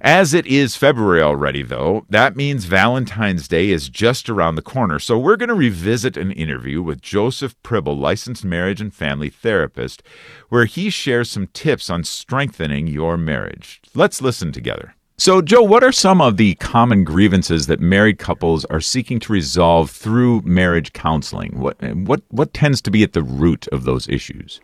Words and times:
As 0.00 0.32
it 0.32 0.46
is 0.46 0.76
February 0.76 1.22
already, 1.22 1.62
though, 1.62 2.06
that 2.08 2.36
means 2.36 2.66
Valentine's 2.66 3.48
Day 3.48 3.70
is 3.70 3.88
just 3.88 4.30
around 4.30 4.54
the 4.54 4.62
corner. 4.62 5.00
So 5.00 5.18
we're 5.18 5.36
going 5.36 5.48
to 5.48 5.54
revisit 5.54 6.16
an 6.16 6.30
interview 6.32 6.80
with 6.82 7.02
Joseph 7.02 7.60
Pribyl, 7.64 7.98
licensed 7.98 8.44
marriage 8.44 8.80
and 8.80 8.94
family 8.94 9.28
therapist, 9.28 10.02
where 10.50 10.66
he 10.66 10.88
shares 10.88 11.30
some 11.30 11.48
tips 11.48 11.90
on 11.90 12.04
strengthening 12.04 12.86
your 12.86 13.16
marriage. 13.16 13.80
Let's 13.94 14.22
listen 14.22 14.52
together. 14.52 14.94
So, 15.16 15.42
Joe, 15.42 15.62
what 15.62 15.82
are 15.82 15.90
some 15.90 16.20
of 16.20 16.36
the 16.36 16.54
common 16.56 17.02
grievances 17.02 17.66
that 17.66 17.80
married 17.80 18.20
couples 18.20 18.64
are 18.66 18.80
seeking 18.80 19.18
to 19.20 19.32
resolve 19.32 19.90
through 19.90 20.42
marriage 20.42 20.92
counseling? 20.92 21.58
What 21.58 21.82
what 21.82 22.22
what 22.28 22.54
tends 22.54 22.80
to 22.82 22.92
be 22.92 23.02
at 23.02 23.14
the 23.14 23.22
root 23.24 23.66
of 23.72 23.82
those 23.82 24.08
issues? 24.08 24.60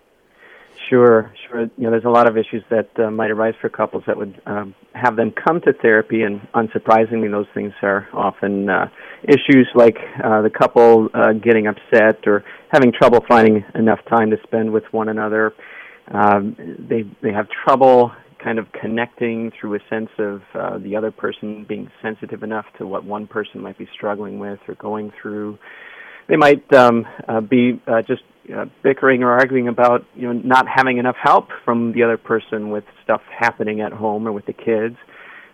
Sure, 0.89 1.32
sure. 1.48 1.62
You 1.62 1.85
know, 1.85 1.91
there's 1.91 2.05
a 2.05 2.11
lot 2.11 2.29
of 2.29 2.37
issues 2.37 2.62
that 2.71 2.89
uh, 2.98 3.11
might 3.11 3.30
arise 3.30 3.55
for 3.61 3.69
couples 3.69 4.03
that 4.07 4.16
would 4.16 4.41
um, 4.46 4.75
have 4.95 5.16
them 5.16 5.33
come 5.33 5.61
to 5.62 5.73
therapy, 5.73 6.23
and 6.23 6.41
unsurprisingly, 6.55 7.30
those 7.30 7.47
things 7.55 7.73
are 7.83 8.09
often 8.12 8.69
uh, 8.69 8.89
issues 9.23 9.69
like 9.75 9.97
uh, 10.23 10.42
the 10.42 10.51
couple 10.51 11.09
uh, 11.15 11.33
getting 11.33 11.66
upset 11.69 12.27
or 12.27 12.45
having 12.70 12.92
trouble 12.92 13.20
finding 13.28 13.65
enough 13.75 14.01
time 14.09 14.30
to 14.30 14.37
spend 14.42 14.73
with 14.73 14.84
one 14.91 15.09
another. 15.09 15.55
Um, 16.12 16.56
they 16.89 17.05
they 17.23 17.33
have 17.33 17.47
trouble 17.66 18.12
kind 18.42 18.59
of 18.59 18.66
connecting 18.73 19.51
through 19.59 19.75
a 19.77 19.78
sense 19.89 20.11
of 20.19 20.42
uh, 20.55 20.78
the 20.78 20.97
other 20.97 21.11
person 21.11 21.64
being 21.66 21.91
sensitive 22.03 22.42
enough 22.42 22.66
to 22.78 22.87
what 22.87 23.05
one 23.05 23.27
person 23.27 23.61
might 23.61 23.78
be 23.78 23.89
struggling 23.95 24.39
with 24.39 24.59
or 24.69 24.75
going 24.75 25.11
through. 25.23 25.59
They 26.28 26.37
might 26.37 26.70
um, 26.75 27.06
uh, 27.28 27.41
be 27.41 27.80
uh, 27.87 28.03
just 28.03 28.23
uh, 28.55 28.66
bickering 28.83 29.23
or 29.23 29.33
arguing 29.33 29.69
about 29.69 30.05
you 30.15 30.23
know 30.23 30.33
not 30.33 30.66
having 30.69 30.98
enough 30.98 31.16
help 31.23 31.48
from 31.65 31.93
the 31.93 32.03
other 32.03 32.16
person 32.16 32.70
with 32.70 32.84
stuff 33.03 33.23
happening 33.39 33.80
at 33.80 33.93
home 33.93 34.27
or 34.27 34.33
with 34.33 34.47
the 34.47 34.53
kids. 34.53 34.97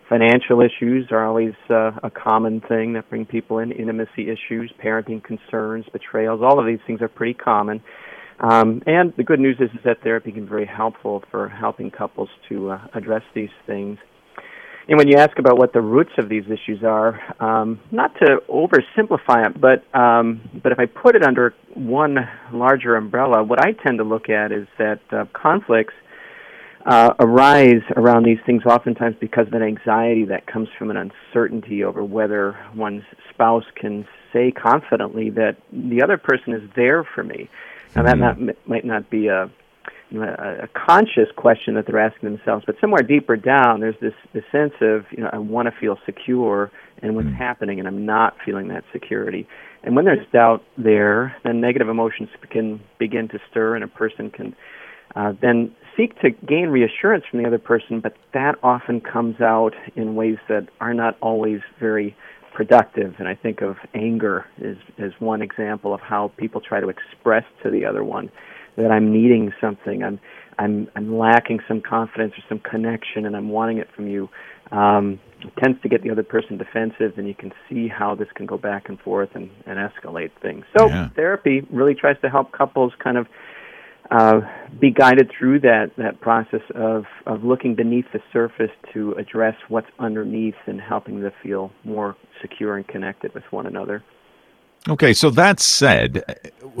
Financial 0.09 0.59
issues 0.59 1.07
are 1.11 1.25
always 1.25 1.53
uh, 1.69 1.91
a 2.03 2.09
common 2.09 2.59
thing 2.59 2.93
that 2.93 3.09
bring 3.09 3.25
people 3.25 3.59
in. 3.59 3.71
Intimacy 3.71 4.29
issues, 4.29 4.73
parenting 4.83 5.23
concerns, 5.23 5.85
betrayals, 5.93 6.41
all 6.43 6.59
of 6.59 6.65
these 6.65 6.79
things 6.85 7.01
are 7.01 7.07
pretty 7.07 7.33
common. 7.33 7.81
Um, 8.41 8.81
and 8.87 9.13
the 9.15 9.23
good 9.23 9.39
news 9.39 9.57
is, 9.59 9.69
is 9.69 9.79
that 9.85 10.01
therapy 10.03 10.31
can 10.31 10.43
be 10.45 10.49
very 10.49 10.65
helpful 10.65 11.23
for 11.31 11.47
helping 11.47 11.91
couples 11.91 12.27
to 12.49 12.71
uh, 12.71 12.87
address 12.93 13.21
these 13.33 13.51
things. 13.65 13.99
And 14.87 14.97
when 14.97 15.07
you 15.07 15.17
ask 15.17 15.37
about 15.37 15.57
what 15.57 15.73
the 15.73 15.81
roots 15.81 16.11
of 16.17 16.27
these 16.27 16.43
issues 16.45 16.83
are, 16.83 17.21
um, 17.39 17.79
not 17.91 18.13
to 18.15 18.41
oversimplify 18.49 19.47
it, 19.49 19.61
but 19.61 19.83
um, 19.97 20.41
but 20.61 20.71
if 20.71 20.79
I 20.79 20.85
put 20.85 21.15
it 21.15 21.23
under 21.23 21.53
one 21.75 22.17
larger 22.51 22.95
umbrella, 22.95 23.43
what 23.43 23.59
I 23.63 23.73
tend 23.73 23.99
to 23.99 24.03
look 24.03 24.29
at 24.29 24.51
is 24.51 24.67
that 24.77 24.99
uh, 25.11 25.25
conflicts 25.33 25.93
uh, 26.85 27.13
arise 27.19 27.83
around 27.95 28.23
these 28.23 28.39
things 28.45 28.63
oftentimes 28.65 29.15
because 29.19 29.47
of 29.47 29.53
an 29.53 29.61
anxiety 29.61 30.25
that 30.25 30.47
comes 30.47 30.67
from 30.77 30.89
an 30.89 30.97
uncertainty 30.97 31.83
over 31.83 32.03
whether 32.03 32.57
one's 32.75 33.03
spouse 33.29 33.65
can 33.75 34.07
say 34.33 34.51
confidently 34.51 35.29
that 35.29 35.57
the 35.71 36.01
other 36.01 36.17
person 36.17 36.53
is 36.53 36.67
there 36.75 37.03
for 37.03 37.23
me 37.23 37.49
now, 37.95 38.03
that 38.03 38.15
mm-hmm. 38.15 38.45
not, 38.45 38.67
might 38.67 38.85
not 38.85 39.09
be 39.09 39.27
a, 39.27 39.49
a, 40.13 40.63
a 40.63 40.69
conscious 40.87 41.29
question 41.35 41.75
that 41.75 41.85
they're 41.87 41.99
asking 41.99 42.29
themselves, 42.29 42.63
but 42.65 42.75
somewhere 42.81 43.01
deeper 43.01 43.35
down, 43.35 43.79
there's 43.79 43.95
this, 44.01 44.13
this 44.33 44.43
sense 44.51 44.73
of, 44.81 45.05
you 45.11 45.23
know, 45.23 45.29
I 45.31 45.37
want 45.37 45.67
to 45.67 45.73
feel 45.79 45.97
secure 46.05 46.71
in 47.01 47.15
what's 47.15 47.27
mm-hmm. 47.27 47.37
happening, 47.37 47.79
and 47.79 47.87
I'm 47.87 48.05
not 48.05 48.35
feeling 48.45 48.67
that 48.69 48.83
security. 48.91 49.47
And 49.83 49.95
when 49.95 50.05
there's 50.05 50.25
doubt 50.31 50.63
there, 50.77 51.35
then 51.43 51.61
negative 51.61 51.89
emotions 51.89 52.29
can 52.49 52.81
begin 52.99 53.27
to 53.29 53.39
stir, 53.49 53.75
and 53.75 53.83
a 53.83 53.87
person 53.87 54.29
can 54.29 54.55
uh, 55.15 55.33
then 55.41 55.75
seek 55.97 56.19
to 56.21 56.29
gain 56.29 56.67
reassurance 56.69 57.23
from 57.29 57.41
the 57.41 57.47
other 57.47 57.59
person, 57.59 57.99
but 57.99 58.15
that 58.33 58.55
often 58.63 59.01
comes 59.01 59.41
out 59.41 59.73
in 59.95 60.15
ways 60.15 60.37
that 60.47 60.67
are 60.79 60.93
not 60.93 61.17
always 61.21 61.61
very 61.79 62.15
productive. 62.53 63.15
And 63.17 63.27
I 63.27 63.35
think 63.35 63.61
of 63.61 63.77
anger 63.93 64.45
as, 64.63 64.75
as 64.97 65.11
one 65.19 65.41
example 65.41 65.93
of 65.93 66.01
how 66.01 66.31
people 66.37 66.61
try 66.61 66.79
to 66.79 66.89
express 66.89 67.43
to 67.63 67.69
the 67.69 67.85
other 67.85 68.03
one 68.03 68.29
that 68.77 68.91
I'm 68.91 69.11
needing 69.11 69.51
something, 69.59 70.03
I'm, 70.03 70.19
I'm, 70.57 70.87
I'm 70.95 71.17
lacking 71.17 71.59
some 71.67 71.81
confidence 71.81 72.33
or 72.37 72.43
some 72.47 72.59
connection, 72.59 73.25
and 73.25 73.35
I'm 73.35 73.49
wanting 73.49 73.77
it 73.77 73.87
from 73.95 74.07
you. 74.07 74.29
Um, 74.71 75.19
it 75.41 75.51
tends 75.61 75.81
to 75.81 75.89
get 75.89 76.03
the 76.03 76.11
other 76.11 76.23
person 76.23 76.57
defensive, 76.57 77.17
and 77.17 77.27
you 77.27 77.33
can 77.33 77.51
see 77.69 77.87
how 77.87 78.15
this 78.15 78.27
can 78.35 78.45
go 78.45 78.57
back 78.57 78.87
and 78.89 78.99
forth 78.99 79.29
and, 79.33 79.49
and 79.65 79.77
escalate 79.77 80.31
things. 80.41 80.65
So, 80.77 80.87
yeah. 80.87 81.09
therapy 81.15 81.65
really 81.71 81.95
tries 81.95 82.19
to 82.21 82.29
help 82.29 82.51
couples 82.51 82.93
kind 83.03 83.17
of 83.17 83.27
uh, 84.11 84.41
be 84.79 84.91
guided 84.91 85.31
through 85.37 85.61
that 85.61 85.91
that 85.97 86.19
process 86.19 86.61
of 86.75 87.05
of 87.25 87.45
looking 87.45 87.75
beneath 87.75 88.05
the 88.11 88.19
surface 88.33 88.71
to 88.93 89.13
address 89.13 89.55
what's 89.69 89.87
underneath 89.99 90.55
and 90.67 90.81
helping 90.81 91.21
them 91.21 91.31
feel 91.41 91.71
more 91.85 92.17
secure 92.41 92.75
and 92.75 92.85
connected 92.87 93.33
with 93.33 93.43
one 93.51 93.65
another. 93.65 94.03
Okay, 94.89 95.13
so 95.13 95.29
that 95.29 95.59
said, 95.59 96.23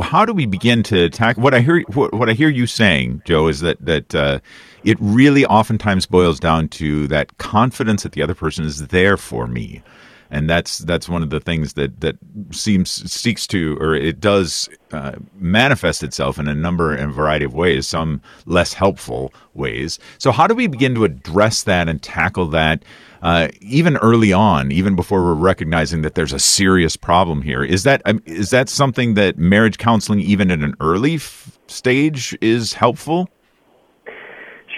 how 0.01 0.25
do 0.25 0.33
we 0.33 0.45
begin 0.45 0.81
to 0.83 1.03
attack 1.03 1.37
what 1.37 1.53
I 1.53 1.59
hear? 1.59 1.81
What, 1.93 2.13
what 2.13 2.29
I 2.29 2.33
hear 2.33 2.49
you 2.49 2.65
saying, 2.65 3.21
Joe, 3.25 3.47
is 3.47 3.59
that 3.59 3.83
that 3.85 4.15
uh, 4.15 4.39
it 4.83 4.97
really 4.99 5.45
oftentimes 5.45 6.07
boils 6.07 6.39
down 6.39 6.67
to 6.69 7.07
that 7.07 7.37
confidence 7.37 8.03
that 8.03 8.13
the 8.13 8.23
other 8.23 8.33
person 8.33 8.65
is 8.65 8.87
there 8.87 9.17
for 9.17 9.45
me 9.47 9.83
and 10.31 10.49
that's 10.49 10.79
that's 10.79 11.09
one 11.09 11.21
of 11.21 11.29
the 11.29 11.39
things 11.39 11.73
that 11.73 11.99
that 11.99 12.15
seems 12.51 12.89
seeks 13.11 13.45
to 13.47 13.77
or 13.79 13.93
it 13.93 14.19
does 14.19 14.69
uh, 14.91 15.13
manifest 15.35 16.01
itself 16.03 16.39
in 16.39 16.47
a 16.47 16.55
number 16.55 16.95
and 16.95 17.13
variety 17.13 17.45
of 17.45 17.53
ways 17.53 17.87
some 17.87 18.21
less 18.45 18.73
helpful 18.73 19.33
ways. 19.53 19.99
So 20.17 20.31
how 20.31 20.47
do 20.47 20.55
we 20.55 20.67
begin 20.67 20.95
to 20.95 21.03
address 21.03 21.63
that 21.63 21.87
and 21.89 22.01
tackle 22.01 22.47
that 22.47 22.83
uh, 23.21 23.49
even 23.59 23.97
early 23.97 24.33
on 24.33 24.71
even 24.71 24.95
before 24.95 25.21
we're 25.21 25.33
recognizing 25.33 26.01
that 26.01 26.15
there's 26.15 26.33
a 26.33 26.39
serious 26.39 26.95
problem 26.95 27.41
here? 27.41 27.63
Is 27.63 27.83
that 27.83 28.01
um, 28.05 28.23
is 28.25 28.49
that 28.51 28.69
something 28.69 29.13
that 29.15 29.37
marriage 29.37 29.77
counseling 29.77 30.21
even 30.21 30.49
at 30.49 30.59
an 30.59 30.75
early 30.79 31.15
f- 31.15 31.59
stage 31.67 32.37
is 32.41 32.73
helpful 32.73 33.29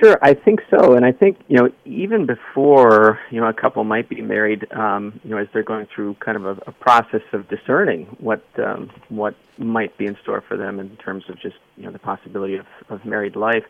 Sure, 0.02 0.18
I 0.22 0.34
think 0.34 0.62
so, 0.70 0.94
and 0.94 1.06
I 1.06 1.12
think 1.12 1.38
you 1.48 1.58
know 1.58 1.70
even 1.86 2.26
before 2.26 3.20
you 3.30 3.40
know 3.40 3.48
a 3.48 3.54
couple 3.54 3.84
might 3.84 4.10
be 4.10 4.22
married, 4.22 4.66
um, 4.74 5.20
you 5.24 5.30
know 5.32 5.38
as 5.38 5.48
they're 5.54 5.64
going 5.64 5.88
through 5.94 6.16
kind 6.16 6.38
of 6.38 6.46
a, 6.46 6.62
a 6.68 6.72
process 6.72 7.22
of 7.32 7.48
discerning 7.48 8.06
what 8.20 8.44
um, 8.58 8.90
what 9.10 9.36
might 9.58 9.96
be 9.98 10.06
in 10.06 10.18
store 10.24 10.42
for 10.48 10.58
them 10.58 10.80
in 10.80 10.96
terms 10.98 11.26
of 11.30 11.40
just 11.40 11.58
you 11.78 11.84
know 11.84 11.92
the 11.92 12.00
possibility 12.00 12.56
of, 12.56 12.66
of 12.90 13.06
married 13.06 13.36
life. 13.36 13.64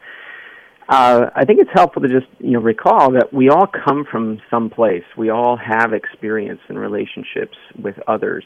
Uh, 0.88 1.30
I 1.36 1.46
think 1.46 1.60
it's 1.60 1.72
helpful 1.74 2.02
to 2.02 2.08
just 2.08 2.28
you 2.40 2.52
know 2.52 2.62
recall 2.62 3.12
that 3.14 3.34
we 3.34 3.50
all 3.50 3.68
come 3.68 4.06
from 4.10 4.40
some 4.50 4.70
place. 4.70 5.04
We 5.18 5.30
all 5.30 5.58
have 5.58 5.94
experience 5.94 6.62
in 6.70 6.78
relationships 6.78 7.58
with 7.82 7.98
others, 8.08 8.46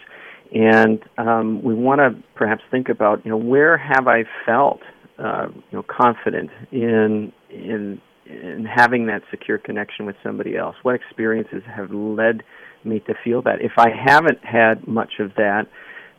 and 0.54 1.00
um, 1.18 1.62
we 1.62 1.74
want 1.76 2.00
to 2.00 2.24
perhaps 2.36 2.64
think 2.72 2.90
about 2.90 3.24
you 3.26 3.32
know 3.32 3.38
where 3.38 3.78
have 3.78 4.08
I 4.08 4.24
felt 4.46 4.82
uh, 5.20 5.48
you 5.50 5.78
know 5.78 5.84
confident 5.84 6.50
in 6.72 7.34
in 7.50 8.02
in 8.26 8.66
having 8.66 9.06
that 9.06 9.22
secure 9.32 9.58
connection 9.58 10.06
with 10.06 10.16
somebody 10.22 10.58
else? 10.58 10.76
What 10.82 10.96
experiences 10.96 11.64
have 11.66 11.92
led 11.92 12.44
me 12.84 13.00
to 13.02 13.14
feel 13.24 13.42
that? 13.44 13.62
If 13.62 13.74
I 13.78 13.90
haven't 13.90 14.44
had 14.44 14.86
much 14.88 15.20
of 15.20 15.34
that, 15.36 15.68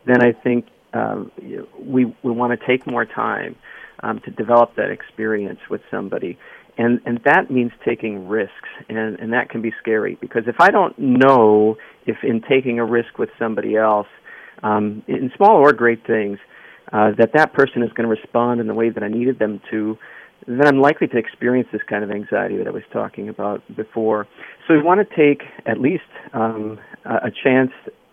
then 0.06 0.22
I 0.22 0.33
think 0.33 0.66
um, 0.94 1.31
we 1.78 2.06
we 2.22 2.33
want 2.33 2.59
to 2.59 2.66
take 2.66 2.87
more 2.87 3.05
time 3.05 3.56
um, 4.03 4.21
to 4.21 4.31
develop 4.31 4.77
that 4.77 4.91
experience 4.91 5.61
with 5.69 5.81
somebody. 5.91 6.39
And, 6.77 7.00
and 7.05 7.21
that 7.25 7.50
means 7.50 7.72
taking 7.84 8.28
risks, 8.28 8.69
and, 8.89 9.19
and 9.19 9.33
that 9.33 9.50
can 9.50 9.60
be 9.60 9.72
scary 9.81 10.16
because 10.21 10.45
if 10.47 10.60
I 10.60 10.71
don't 10.71 10.97
know 10.97 11.77
if 12.06 12.19
in 12.22 12.41
taking 12.41 12.78
a 12.78 12.84
risk 12.84 13.19
with 13.19 13.31
somebody 13.37 13.77
else, 13.77 14.06
um, 14.62 15.03
in 15.09 15.33
small 15.37 15.56
or 15.56 15.72
great 15.72 16.06
things, 16.06 16.39
uh, 16.93 17.10
that 17.19 17.33
that 17.34 17.53
person 17.53 17.83
is 17.83 17.93
going 17.95 18.09
to 18.09 18.15
respond 18.15 18.60
in 18.60 18.69
the 18.69 18.75
way 18.75 18.91
that 18.91 19.03
I 19.03 19.09
needed 19.09 19.41
them 19.41 19.60
to, 19.71 19.99
then 20.48 20.66
I'm 20.66 20.81
likely 20.81 21.06
to 21.09 21.19
experience 21.19 21.69
this 21.72 21.82
kind 21.88 22.03
of 22.03 22.10
anxiety 22.10 22.56
that 22.56 22.66
I 22.66 22.70
was 22.70 22.82
talking 22.91 23.28
about 23.28 23.62
before. 23.76 24.26
So 24.66 24.75
we 24.75 24.82
want 24.82 25.06
to 25.06 25.16
take 25.16 25.42
at 25.66 25.78
least 25.78 26.09
um, 26.33 26.78
a 27.04 27.30
chance, 27.30 27.71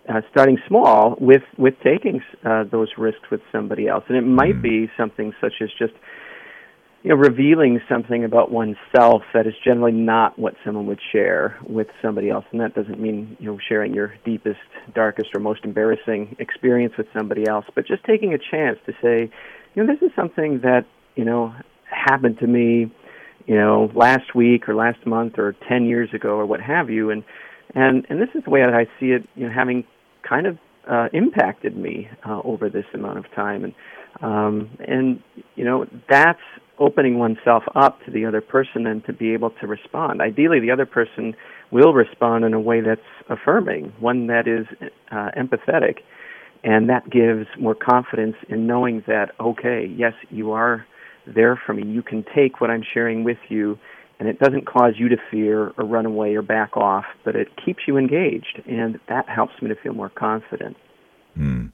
uh, 0.10 0.22
starting 0.32 0.58
small, 0.68 1.16
with 1.20 1.44
with 1.58 1.76
taking 1.82 2.22
uh, 2.44 2.66
those 2.70 2.90
risks 2.98 3.32
with 3.32 3.40
somebody 3.54 3.88
else, 3.88 4.04
and 4.10 4.18
it 4.18 4.28
might 4.28 4.56
mm. 4.56 4.62
be 4.62 4.92
something 4.98 5.34
such 5.40 5.54
as 5.62 5.70
just 5.80 5.94
you 7.04 7.12
know 7.12 7.16
revealing 7.16 7.80
something 7.88 8.26
about 8.26 8.52
oneself 8.52 9.22
that 9.34 9.48
is 9.48 9.54
generally 9.64 9.94
not 9.94 10.38
what 10.38 10.56
someone 10.66 10.88
would 10.88 11.00
share 11.14 11.58
with 11.66 11.88
somebody 12.02 12.30
else, 12.30 12.44
and 12.52 12.60
that 12.60 12.76
doesn't 12.76 13.00
mean 13.00 13.38
you 13.40 13.46
know 13.46 13.58
sharing 13.70 13.94
your 13.94 14.14
deepest, 14.26 14.60
darkest, 14.94 15.30
or 15.34 15.40
most 15.40 15.64
embarrassing 15.64 16.36
experience 16.40 16.94
with 16.98 17.08
somebody 17.16 17.48
else, 17.48 17.66
but 17.76 17.88
just 17.88 18.04
taking 18.04 18.34
a 18.34 18.38
chance 18.38 18.78
to 18.86 18.92
say, 19.02 19.32
you 19.74 19.84
know, 19.84 19.88
this 19.88 20.02
is 20.02 20.14
something 20.18 20.60
that 20.64 20.86
you 21.16 21.24
know 21.24 21.56
happened 21.96 22.40
to 22.40 22.48
me, 22.48 22.92
you 23.46 23.56
know, 23.56 23.92
last 23.96 24.36
week 24.36 24.68
or 24.68 24.76
last 24.76 25.06
month 25.06 25.38
or 25.38 25.56
10 25.68 25.86
years 25.86 26.10
ago 26.14 26.30
or 26.30 26.46
what 26.46 26.62
have 26.62 26.90
you. 26.90 27.10
And, 27.10 27.24
and, 27.74 28.06
and 28.10 28.22
this 28.22 28.30
is 28.36 28.44
the 28.44 28.50
way 28.50 28.62
that 28.62 28.74
I 28.74 28.86
see 29.00 29.08
it, 29.08 29.28
you 29.36 29.48
know, 29.48 29.54
having 29.54 29.86
kind 30.28 30.48
of 30.48 30.58
uh, 30.90 31.08
impacted 31.14 31.76
me 31.76 32.10
uh, 32.28 32.42
over 32.44 32.70
this 32.70 32.86
amount 32.94 33.18
of 33.18 33.26
time. 33.34 33.64
And, 33.64 33.74
um, 34.22 34.70
and, 34.88 35.22
you 35.56 35.64
know, 35.66 35.86
that's 36.10 36.40
opening 36.80 37.18
oneself 37.18 37.64
up 37.76 38.04
to 38.06 38.12
the 38.12 38.26
other 38.26 38.42
person 38.42 38.86
and 38.86 39.04
to 39.06 39.14
be 39.14 39.34
able 39.34 39.50
to 39.50 39.68
respond. 39.68 40.22
Ideally, 40.22 40.60
the 40.60 40.72
other 40.72 40.86
person 40.86 41.36
will 41.72 41.94
respond 41.94 42.46
in 42.46 42.54
a 42.54 42.60
way 42.60 42.82
that's 42.82 43.02
affirming, 43.30 43.94
one 44.00 44.28
that 44.28 44.48
is 44.48 44.68
uh, 45.12 45.30
empathetic, 45.38 46.00
and 46.64 46.90
that 46.90 47.10
gives 47.10 47.48
more 47.60 47.76
confidence 47.76 48.36
in 48.50 48.68
knowing 48.68 49.04
that 49.08 49.32
okay, 49.40 49.92
yes, 49.96 50.14
you 50.30 50.52
are 50.52 50.86
there 51.28 51.60
for 51.66 51.74
me. 51.74 51.86
You 51.86 52.02
can 52.02 52.26
take 52.36 52.62
what 52.62 52.70
I'm 52.70 52.84
sharing 52.94 53.24
with 53.24 53.38
you, 53.50 53.78
and 54.20 54.30
it 54.30 54.40
doesn't 54.40 54.66
cause 54.66 54.94
you 54.98 55.10
to 55.10 55.18
fear 55.30 55.74
or 55.78 55.86
run 55.86 56.06
away 56.06 56.36
or 56.36 56.42
back 56.42 56.78
off, 56.78 57.06
but 57.24 57.36
it 57.36 57.50
keeps 57.64 57.84
you 57.88 57.98
engaged, 57.98 58.62
and 58.66 59.00
that 59.10 59.28
helps 59.28 59.62
me 59.62 59.70
to 59.70 59.76
feel 59.76 59.94
more 59.94 60.10
confident. 60.10 60.78
Mm. 61.38 61.72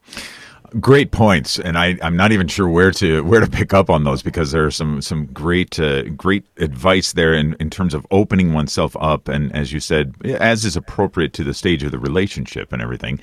Great 0.80 1.12
points, 1.12 1.60
and 1.60 1.78
I, 1.78 1.98
am 2.02 2.16
not 2.16 2.32
even 2.32 2.48
sure 2.48 2.70
where 2.70 2.92
to 2.92 3.24
where 3.26 3.42
to 3.42 3.48
pick 3.48 3.74
up 3.74 3.90
on 3.90 4.06
those 4.06 4.24
because 4.24 4.52
there 4.52 4.66
are 4.66 4.72
some 4.72 5.02
some 5.02 5.26
great 5.28 5.78
uh, 5.80 6.04
great 6.10 6.46
advice 6.58 7.12
there 7.12 7.34
in, 7.34 7.58
in 7.60 7.70
terms 7.70 7.94
of 7.94 8.08
opening 8.10 8.54
oneself 8.54 8.96
up, 9.02 9.28
and 9.28 9.54
as 9.54 9.74
you 9.74 9.82
said, 9.82 10.16
as 10.24 10.64
is 10.64 10.78
appropriate 10.78 11.34
to 11.34 11.44
the 11.44 11.54
stage 11.54 11.84
of 11.84 11.92
the 11.92 12.00
relationship 12.00 12.72
and 12.72 12.82
everything. 12.82 13.20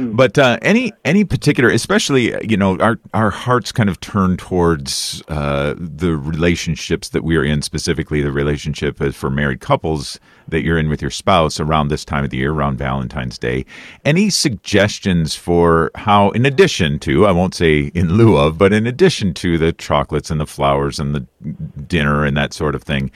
Hmm. 0.00 0.16
But 0.16 0.38
uh, 0.38 0.58
any 0.62 0.92
any 1.04 1.24
particular, 1.24 1.68
especially 1.68 2.34
you 2.48 2.56
know, 2.56 2.78
our 2.78 2.98
our 3.12 3.30
hearts 3.30 3.70
kind 3.72 3.88
of 3.88 4.00
turn 4.00 4.36
towards 4.36 5.22
uh, 5.28 5.74
the 5.76 6.16
relationships 6.16 7.10
that 7.10 7.22
we 7.22 7.36
are 7.36 7.44
in, 7.44 7.62
specifically 7.62 8.22
the 8.22 8.32
relationship 8.32 8.98
for 9.12 9.30
married 9.30 9.60
couples 9.60 10.18
that 10.48 10.62
you're 10.62 10.78
in 10.78 10.88
with 10.88 11.00
your 11.00 11.10
spouse 11.10 11.60
around 11.60 11.88
this 11.88 12.04
time 12.04 12.24
of 12.24 12.30
the 12.30 12.38
year, 12.38 12.52
around 12.52 12.78
Valentine's 12.78 13.38
Day. 13.38 13.64
Any 14.04 14.30
suggestions 14.30 15.36
for 15.36 15.90
how, 15.94 16.30
in 16.30 16.44
addition 16.44 16.98
to, 17.00 17.26
I 17.26 17.30
won't 17.32 17.54
say 17.54 17.90
in 17.94 18.14
lieu 18.14 18.36
of, 18.36 18.58
but 18.58 18.72
in 18.72 18.86
addition 18.86 19.32
to 19.34 19.58
the 19.58 19.72
chocolates 19.72 20.30
and 20.30 20.40
the 20.40 20.46
flowers 20.46 20.98
and 20.98 21.14
the 21.14 21.26
dinner 21.86 22.24
and 22.24 22.36
that 22.36 22.52
sort 22.52 22.74
of 22.74 22.82
thing, 22.82 23.10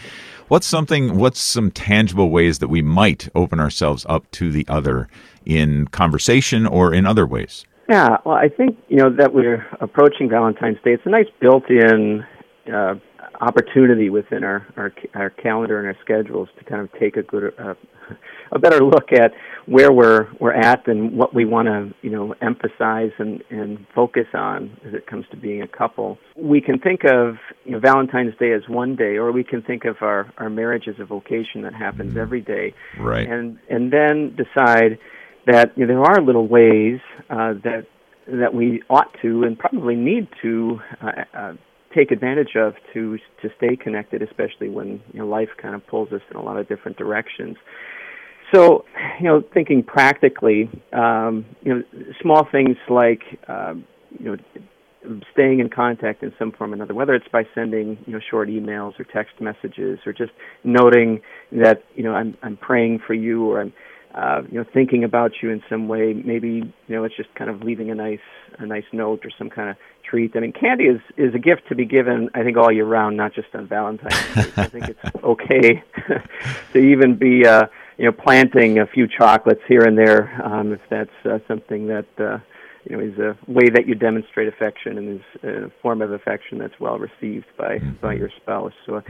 what's 0.48 0.66
something? 0.66 1.16
What's 1.16 1.40
some 1.40 1.70
tangible 1.70 2.30
ways 2.30 2.58
that 2.60 2.68
we 2.68 2.82
might 2.82 3.28
open 3.34 3.58
ourselves 3.58 4.06
up 4.08 4.30
to 4.32 4.52
the 4.52 4.66
other? 4.68 5.08
In 5.44 5.86
conversation 5.88 6.66
or 6.66 6.92
in 6.92 7.06
other 7.06 7.26
ways? 7.26 7.64
Yeah, 7.88 8.16
well, 8.24 8.36
I 8.36 8.48
think 8.48 8.78
you 8.88 8.96
know 8.96 9.10
that 9.10 9.34
we're 9.34 9.66
approaching 9.80 10.28
Valentine's 10.28 10.78
Day. 10.84 10.92
It's 10.92 11.04
a 11.04 11.10
nice 11.10 11.26
built-in 11.40 12.24
uh, 12.72 12.94
opportunity 13.40 14.08
within 14.10 14.42
our, 14.42 14.66
our 14.76 14.92
our 15.14 15.30
calendar 15.30 15.78
and 15.78 15.86
our 15.86 15.96
schedules 16.02 16.48
to 16.58 16.64
kind 16.64 16.80
of 16.80 16.90
take 16.98 17.16
a 17.16 17.22
good 17.22 17.52
uh, 17.58 17.74
a 18.52 18.58
better 18.58 18.80
look 18.80 19.12
at 19.12 19.32
where 19.66 19.92
we're 19.92 20.28
we're 20.40 20.52
at 20.52 20.86
and 20.86 21.16
what 21.16 21.34
we 21.34 21.44
want 21.44 21.66
to 21.68 21.92
you 22.02 22.10
know 22.10 22.34
emphasize 22.40 23.10
and 23.18 23.42
and 23.50 23.86
focus 23.94 24.26
on 24.34 24.76
as 24.86 24.94
it 24.94 25.06
comes 25.06 25.26
to 25.30 25.36
being 25.36 25.62
a 25.62 25.68
couple. 25.68 26.18
We 26.36 26.60
can 26.60 26.78
think 26.78 27.04
of 27.04 27.36
you 27.64 27.72
know 27.72 27.80
Valentine's 27.80 28.34
Day 28.38 28.52
as 28.52 28.62
one 28.68 28.96
day, 28.96 29.16
or 29.16 29.32
we 29.32 29.44
can 29.44 29.62
think 29.62 29.84
of 29.84 29.96
our 30.00 30.32
our 30.38 30.48
marriage 30.48 30.88
as 30.88 30.96
a 30.98 31.04
vocation 31.04 31.62
that 31.62 31.74
happens 31.74 32.10
mm-hmm. 32.10 32.20
every 32.20 32.40
day, 32.40 32.74
right? 32.98 33.28
And 33.28 33.58
and 33.68 33.92
then 33.92 34.36
decide 34.36 34.98
that 35.46 35.76
you 35.76 35.86
know, 35.86 35.94
there 35.94 36.02
are 36.02 36.22
little 36.22 36.46
ways 36.46 37.00
uh, 37.30 37.54
that 37.64 37.86
that 38.26 38.54
we 38.54 38.82
ought 38.88 39.14
to 39.20 39.44
and 39.44 39.58
probably 39.58 39.94
need 39.96 40.28
to 40.40 40.80
uh, 41.02 41.10
uh, 41.36 41.52
take 41.94 42.10
advantage 42.10 42.56
of 42.56 42.74
to 42.92 43.18
to 43.42 43.48
stay 43.56 43.76
connected, 43.76 44.22
especially 44.22 44.68
when 44.68 45.02
you 45.12 45.20
know, 45.20 45.26
life 45.26 45.50
kind 45.60 45.74
of 45.74 45.86
pulls 45.86 46.12
us 46.12 46.22
in 46.30 46.36
a 46.36 46.42
lot 46.42 46.56
of 46.56 46.68
different 46.68 46.96
directions. 46.96 47.56
So, 48.52 48.84
you 49.20 49.26
know, 49.26 49.42
thinking 49.52 49.82
practically, 49.82 50.70
um, 50.92 51.44
you 51.62 51.74
know, 51.74 51.82
small 52.20 52.46
things 52.50 52.76
like 52.88 53.22
uh, 53.48 53.74
you 54.18 54.36
know 54.36 54.36
staying 55.32 55.60
in 55.60 55.68
contact 55.68 56.22
in 56.22 56.32
some 56.38 56.52
form 56.52 56.72
or 56.72 56.74
another, 56.74 56.94
whether 56.94 57.14
it's 57.14 57.28
by 57.32 57.44
sending 57.54 57.98
you 58.06 58.12
know 58.12 58.20
short 58.30 58.48
emails 58.48 58.98
or 58.98 59.04
text 59.04 59.40
messages 59.40 59.98
or 60.06 60.12
just 60.12 60.32
noting 60.62 61.20
that 61.52 61.84
you 61.94 62.02
know 62.02 62.14
I'm 62.14 62.36
I'm 62.42 62.56
praying 62.56 63.00
for 63.06 63.14
you 63.14 63.50
or 63.50 63.60
I'm 63.60 63.72
uh, 64.14 64.42
you 64.50 64.58
know, 64.58 64.64
thinking 64.72 65.02
about 65.02 65.32
you 65.42 65.50
in 65.50 65.62
some 65.68 65.88
way. 65.88 66.12
Maybe 66.12 66.48
you 66.48 66.72
know, 66.94 67.04
it's 67.04 67.16
just 67.16 67.34
kind 67.34 67.50
of 67.50 67.62
leaving 67.62 67.90
a 67.90 67.94
nice 67.94 68.20
a 68.58 68.66
nice 68.66 68.84
note 68.92 69.24
or 69.24 69.30
some 69.36 69.50
kind 69.50 69.70
of 69.70 69.76
treat. 70.08 70.36
I 70.36 70.40
mean, 70.40 70.52
candy 70.52 70.84
is 70.84 71.00
is 71.16 71.34
a 71.34 71.38
gift 71.38 71.68
to 71.68 71.74
be 71.74 71.84
given. 71.84 72.30
I 72.34 72.42
think 72.42 72.56
all 72.56 72.70
year 72.70 72.84
round, 72.84 73.16
not 73.16 73.34
just 73.34 73.48
on 73.54 73.66
Valentine's 73.66 74.14
Day. 74.34 74.62
I 74.62 74.68
think 74.68 74.88
it's 74.88 75.14
okay 75.24 75.82
to 76.72 76.78
even 76.78 77.16
be 77.16 77.46
uh, 77.46 77.66
you 77.98 78.04
know 78.04 78.12
planting 78.12 78.78
a 78.78 78.86
few 78.86 79.08
chocolates 79.08 79.62
here 79.66 79.82
and 79.82 79.98
there 79.98 80.40
um, 80.44 80.72
if 80.72 80.80
that's 80.88 81.26
uh, 81.26 81.38
something 81.48 81.88
that. 81.88 82.06
Uh, 82.18 82.38
you 82.88 82.94
know, 82.94 83.02
is 83.02 83.18
a 83.18 83.34
way 83.50 83.70
that 83.70 83.88
you 83.88 83.94
demonstrate 83.94 84.46
affection 84.46 84.98
and 84.98 85.18
is 85.18 85.42
a 85.42 85.70
form 85.80 86.02
of 86.02 86.12
affection 86.12 86.58
that's 86.58 86.78
well 86.78 86.98
received 86.98 87.46
by 87.56 87.78
by 88.02 88.12
your 88.12 88.28
spouse. 88.36 88.74
So, 88.84 89.02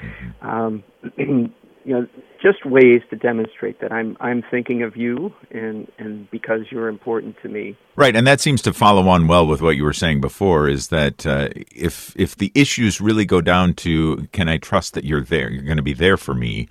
um, 0.43 0.85
you 1.85 1.93
know, 1.93 2.07
just 2.43 2.65
ways 2.65 3.03
to 3.11 3.17
demonstrate 3.17 3.81
that 3.81 3.93
I'm 3.93 4.17
I'm 4.21 4.43
thinking 4.51 4.83
of 4.83 4.97
you 4.97 5.33
and 5.51 5.91
and 5.99 6.31
because 6.31 6.63
you're 6.71 6.89
important 6.89 7.37
to 7.43 7.49
me. 7.49 7.77
Right, 7.97 8.17
and 8.17 8.27
that 8.27 8.41
seems 8.41 8.63
to 8.63 8.73
follow 8.73 9.09
on 9.09 9.27
well 9.29 9.47
with 9.47 9.61
what 9.63 9.77
you 9.77 9.85
were 9.85 9.93
saying 9.93 10.21
before. 10.21 10.69
Is 10.69 10.89
that 10.89 11.27
uh, 11.27 11.49
if 11.75 12.15
if 12.17 12.37
the 12.37 12.51
issues 12.55 13.01
really 13.01 13.25
go 13.25 13.41
down 13.41 13.75
to 13.75 14.27
can 14.33 14.49
I 14.49 14.59
trust 14.59 14.95
that 14.95 15.05
you're 15.05 15.25
there, 15.25 15.51
you're 15.51 15.65
going 15.65 15.77
to 15.77 15.83
be 15.83 15.95
there 15.95 16.17
for 16.17 16.35
me. 16.35 16.69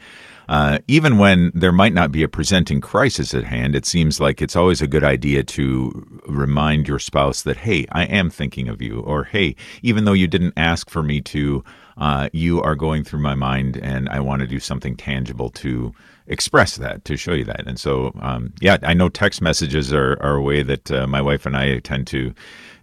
Uh, 0.50 0.80
even 0.88 1.18
when 1.18 1.52
there 1.56 1.72
might 1.72 1.94
not 1.94 2.12
be 2.12 2.22
a 2.22 2.28
presenting 2.28 2.82
crisis 2.82 3.34
at 3.34 3.46
hand, 3.46 3.76
it 3.76 3.86
seems 3.86 4.20
like 4.20 4.42
it's 4.42 4.58
always 4.58 4.82
a 4.82 4.88
good 4.88 5.04
idea 5.04 5.42
to 5.42 6.22
remind 6.28 6.86
your 6.86 7.00
spouse 7.00 7.44
that, 7.44 7.58
hey, 7.58 7.86
I 7.94 8.04
am 8.04 8.30
thinking 8.30 8.68
of 8.68 8.82
you, 8.82 9.00
or 9.00 9.24
hey, 9.24 9.56
even 9.82 10.04
though 10.04 10.14
you 10.14 10.28
didn't 10.28 10.54
ask 10.58 10.90
for 10.90 11.02
me 11.02 11.22
to, 11.22 11.64
uh, 11.98 12.30
you 12.34 12.62
are 12.62 12.76
going 12.76 13.04
through 13.04 13.20
my 13.20 13.36
mind, 13.36 13.78
and 13.78 14.10
I 14.10 14.20
want 14.20 14.42
to 14.42 14.48
do 14.48 14.60
something 14.60 14.96
tangible 14.96 15.50
to 15.52 15.94
express 16.28 16.78
that, 16.78 17.06
to 17.06 17.18
show 17.18 17.34
you 17.34 17.44
that. 17.46 17.68
And 17.68 17.80
so, 17.80 18.14
um, 18.22 18.54
yeah, 18.62 18.78
I 18.84 18.94
know 18.94 19.10
text 19.10 19.42
messages 19.42 19.94
are, 19.94 20.18
are 20.22 20.36
a 20.36 20.42
way 20.42 20.64
that 20.64 20.92
uh, 20.92 21.08
my 21.08 21.22
wife 21.22 21.46
and 21.46 21.56
I 21.56 21.80
tend 21.80 22.08
to 22.08 22.34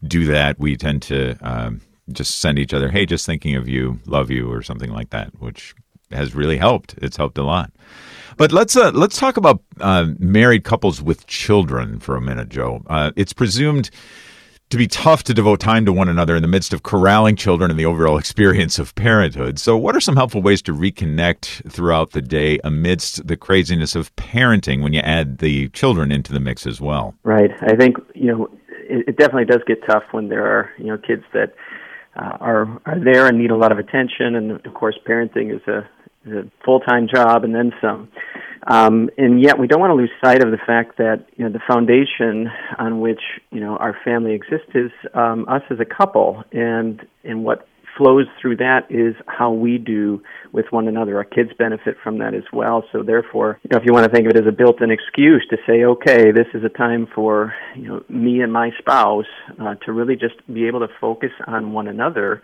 do 0.06 0.26
that. 0.26 0.58
We 0.58 0.76
tend 0.76 1.02
to 1.02 1.36
um, 1.40 1.80
just 2.12 2.40
send 2.40 2.58
each 2.58 2.74
other, 2.74 2.90
hey, 2.90 3.06
just 3.06 3.26
thinking 3.26 3.56
of 3.56 3.68
you, 3.68 4.00
love 4.06 4.30
you, 4.30 4.50
or 4.50 4.62
something 4.62 4.92
like 4.92 5.10
that, 5.10 5.30
which 5.40 5.74
has 6.10 6.34
really 6.34 6.56
helped. 6.58 6.94
It's 6.98 7.16
helped 7.16 7.38
a 7.38 7.42
lot. 7.44 7.72
But 8.36 8.52
let's 8.52 8.74
uh, 8.76 8.90
let's 8.92 9.18
talk 9.18 9.36
about 9.36 9.62
uh, 9.80 10.06
married 10.18 10.64
couples 10.64 11.02
with 11.02 11.26
children 11.26 11.98
for 11.98 12.16
a 12.16 12.20
minute, 12.20 12.48
Joe. 12.48 12.82
Uh, 12.86 13.10
it's 13.14 13.32
presumed 13.32 13.90
to 14.70 14.76
be 14.76 14.86
tough 14.86 15.24
to 15.24 15.34
devote 15.34 15.60
time 15.60 15.84
to 15.84 15.92
one 15.92 16.08
another 16.08 16.36
in 16.36 16.42
the 16.42 16.48
midst 16.48 16.72
of 16.72 16.82
corralling 16.82 17.36
children 17.36 17.70
and 17.70 17.78
the 17.78 17.84
overall 17.84 18.16
experience 18.16 18.78
of 18.78 18.94
parenthood. 18.94 19.58
So, 19.58 19.76
what 19.76 19.96
are 19.96 20.00
some 20.00 20.16
helpful 20.16 20.40
ways 20.40 20.62
to 20.62 20.72
reconnect 20.72 21.70
throughout 21.70 22.12
the 22.12 22.22
day 22.22 22.60
amidst 22.64 23.26
the 23.26 23.36
craziness 23.36 23.94
of 23.94 24.14
parenting 24.16 24.82
when 24.82 24.92
you 24.92 25.00
add 25.00 25.38
the 25.38 25.68
children 25.70 26.12
into 26.12 26.32
the 26.32 26.40
mix 26.40 26.66
as 26.66 26.80
well? 26.80 27.14
Right. 27.24 27.50
I 27.62 27.74
think, 27.76 27.96
you 28.14 28.26
know, 28.26 28.48
it, 28.88 29.08
it 29.08 29.16
definitely 29.16 29.46
does 29.46 29.62
get 29.66 29.84
tough 29.86 30.04
when 30.12 30.28
there 30.28 30.46
are, 30.46 30.70
you 30.78 30.86
know, 30.86 30.98
kids 30.98 31.24
that 31.34 31.54
uh, 32.16 32.36
are 32.40 32.80
are 32.86 32.98
there 33.02 33.26
and 33.26 33.38
need 33.38 33.50
a 33.50 33.56
lot 33.56 33.72
of 33.72 33.78
attention 33.78 34.34
and 34.34 34.64
of 34.66 34.74
course 34.74 34.98
parenting 35.06 35.54
is 35.54 35.62
a, 35.68 35.88
is 36.24 36.32
a 36.32 36.50
full-time 36.64 37.08
job 37.12 37.44
and 37.44 37.54
then 37.54 37.72
some. 37.80 38.08
Um, 38.66 39.08
and 39.16 39.42
yet, 39.42 39.58
we 39.58 39.66
don't 39.66 39.80
want 39.80 39.90
to 39.90 39.94
lose 39.94 40.10
sight 40.22 40.42
of 40.42 40.50
the 40.50 40.58
fact 40.58 40.98
that 40.98 41.26
you 41.36 41.44
know 41.44 41.50
the 41.50 41.60
foundation 41.66 42.50
on 42.78 43.00
which 43.00 43.20
you 43.50 43.60
know 43.60 43.76
our 43.76 43.96
family 44.04 44.34
exists 44.34 44.70
is 44.74 44.90
um, 45.14 45.46
us 45.48 45.62
as 45.70 45.78
a 45.80 45.86
couple, 45.86 46.44
and 46.52 47.00
and 47.24 47.42
what 47.42 47.66
flows 47.96 48.26
through 48.40 48.56
that 48.56 48.86
is 48.90 49.14
how 49.26 49.50
we 49.50 49.78
do 49.78 50.22
with 50.52 50.66
one 50.70 50.88
another. 50.88 51.16
Our 51.16 51.24
kids 51.24 51.50
benefit 51.58 51.96
from 52.02 52.18
that 52.18 52.34
as 52.34 52.44
well. 52.52 52.84
So 52.92 53.02
therefore, 53.02 53.58
you 53.62 53.70
know, 53.72 53.78
if 53.78 53.84
you 53.86 53.92
want 53.92 54.04
to 54.04 54.12
think 54.12 54.26
of 54.26 54.36
it 54.36 54.40
as 54.40 54.46
a 54.46 54.52
built-in 54.52 54.90
excuse 54.90 55.46
to 55.50 55.56
say, 55.66 55.84
okay, 55.84 56.30
this 56.30 56.46
is 56.54 56.62
a 56.64 56.68
time 56.68 57.08
for 57.14 57.54
you 57.74 57.88
know 57.88 58.04
me 58.10 58.42
and 58.42 58.52
my 58.52 58.70
spouse 58.78 59.26
uh, 59.58 59.74
to 59.86 59.92
really 59.92 60.16
just 60.16 60.34
be 60.52 60.66
able 60.66 60.80
to 60.80 60.88
focus 61.00 61.32
on 61.46 61.72
one 61.72 61.88
another 61.88 62.42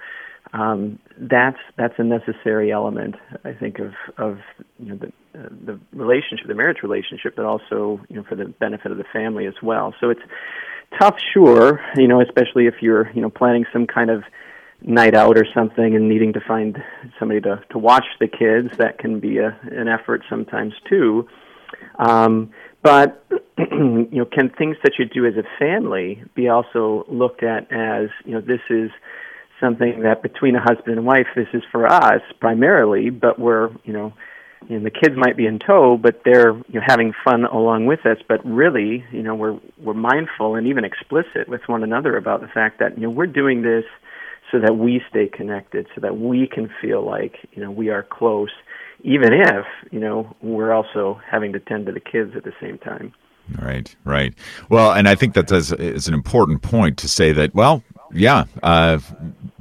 um, 0.52 0.98
that's 1.18 1.58
that's 1.76 1.94
a 1.98 2.04
necessary 2.04 2.72
element, 2.72 3.16
I 3.44 3.52
think, 3.52 3.78
of 3.78 3.92
of 4.18 4.38
you 4.78 4.90
know, 4.90 4.96
the 4.96 5.06
uh, 5.38 5.48
the 5.64 5.80
relationship, 5.92 6.46
the 6.46 6.54
marriage 6.54 6.82
relationship, 6.82 7.34
but 7.36 7.44
also 7.44 8.00
you 8.08 8.16
know 8.16 8.24
for 8.28 8.36
the 8.36 8.46
benefit 8.46 8.92
of 8.92 8.98
the 8.98 9.04
family 9.12 9.46
as 9.46 9.54
well. 9.62 9.94
So 10.00 10.10
it's 10.10 10.20
tough, 10.98 11.16
sure, 11.32 11.80
you 11.96 12.08
know, 12.08 12.20
especially 12.20 12.66
if 12.66 12.74
you're 12.80 13.10
you 13.12 13.20
know 13.20 13.30
planning 13.30 13.64
some 13.72 13.86
kind 13.86 14.10
of 14.10 14.22
night 14.82 15.14
out 15.14 15.36
or 15.36 15.46
something 15.54 15.96
and 15.96 16.08
needing 16.08 16.32
to 16.34 16.40
find 16.40 16.78
somebody 17.18 17.40
to 17.40 17.62
to 17.70 17.78
watch 17.78 18.06
the 18.20 18.28
kids. 18.28 18.76
That 18.78 18.98
can 18.98 19.20
be 19.20 19.38
a 19.38 19.58
an 19.70 19.88
effort 19.88 20.22
sometimes 20.28 20.74
too. 20.88 21.28
Um, 21.98 22.52
but 22.82 23.24
you 23.58 24.08
know, 24.12 24.26
can 24.26 24.50
things 24.50 24.76
that 24.84 24.92
you 24.98 25.06
do 25.06 25.26
as 25.26 25.34
a 25.34 25.44
family 25.58 26.22
be 26.34 26.48
also 26.48 27.04
looked 27.08 27.42
at 27.42 27.70
as 27.72 28.10
you 28.24 28.32
know 28.32 28.40
this 28.40 28.60
is 28.70 28.90
something 29.60 30.02
that 30.02 30.22
between 30.22 30.56
a 30.56 30.60
husband 30.60 30.96
and 30.96 31.06
wife, 31.06 31.26
this 31.34 31.48
is 31.52 31.62
for 31.70 31.86
us 31.86 32.22
primarily, 32.40 33.10
but 33.10 33.38
we're, 33.38 33.70
you 33.84 33.92
know, 33.92 34.12
and 34.68 34.84
the 34.84 34.90
kids 34.90 35.14
might 35.16 35.36
be 35.36 35.46
in 35.46 35.58
tow, 35.58 35.98
but 36.00 36.22
they're 36.24 36.52
you 36.52 36.80
know, 36.80 36.80
having 36.84 37.12
fun 37.24 37.44
along 37.44 37.86
with 37.86 38.04
us. 38.04 38.18
But 38.26 38.44
really, 38.44 39.04
you 39.12 39.22
know, 39.22 39.34
we're 39.34 39.58
we're 39.78 39.94
mindful 39.94 40.56
and 40.56 40.66
even 40.66 40.84
explicit 40.84 41.48
with 41.48 41.62
one 41.66 41.82
another 41.82 42.16
about 42.16 42.40
the 42.40 42.48
fact 42.48 42.78
that 42.80 42.96
you 42.96 43.04
know 43.04 43.10
we're 43.10 43.26
doing 43.26 43.62
this 43.62 43.84
so 44.50 44.60
that 44.60 44.76
we 44.76 45.00
stay 45.10 45.28
connected, 45.28 45.86
so 45.94 46.00
that 46.00 46.18
we 46.18 46.48
can 46.52 46.70
feel 46.80 47.04
like 47.04 47.36
you 47.52 47.62
know 47.62 47.70
we 47.70 47.90
are 47.90 48.02
close, 48.02 48.50
even 49.02 49.32
if 49.32 49.66
you 49.92 50.00
know 50.00 50.34
we're 50.42 50.72
also 50.72 51.20
having 51.30 51.52
to 51.52 51.60
tend 51.60 51.86
to 51.86 51.92
the 51.92 52.00
kids 52.00 52.32
at 52.36 52.44
the 52.44 52.52
same 52.60 52.78
time. 52.78 53.12
Right, 53.60 53.94
right. 54.04 54.34
Well, 54.68 54.92
and 54.92 55.08
I 55.08 55.14
think 55.14 55.34
that 55.34 55.52
is, 55.52 55.72
is 55.72 56.08
an 56.08 56.14
important 56.14 56.62
point 56.62 56.98
to 56.98 57.08
say 57.08 57.30
that. 57.32 57.54
Well, 57.54 57.82
yeah, 58.12 58.44
uh, 58.62 58.98